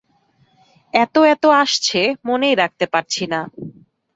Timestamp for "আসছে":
1.61-1.99